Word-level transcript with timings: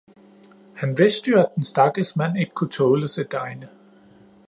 Han 0.79 0.97
vidste 0.97 1.31
jo, 1.31 1.39
at 1.39 1.51
den 1.55 1.63
stakkels 1.63 2.15
mand 2.15 2.37
ikke 2.39 2.51
kunne 2.53 2.69
tåle 2.69 3.03
at 3.03 3.09
se 3.09 3.23
degne. 3.23 3.69